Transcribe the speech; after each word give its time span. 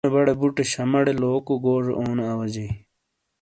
چُونے 0.03 0.13
بڑے 0.15 0.33
بُٹے 0.39 0.63
شامہ 0.71 0.99
ڑے 1.05 1.13
لوکو 1.21 1.53
گوزے 1.63 1.93
اونو 1.97 2.23
اواجئی۔ 2.31 2.69